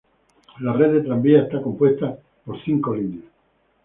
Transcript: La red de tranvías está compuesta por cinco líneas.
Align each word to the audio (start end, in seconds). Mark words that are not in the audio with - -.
La 0.61 0.73
red 0.73 0.93
de 0.95 1.01
tranvías 1.03 1.43
está 1.43 1.61
compuesta 1.61 2.17
por 2.43 2.59
cinco 2.65 2.95
líneas. 2.95 3.25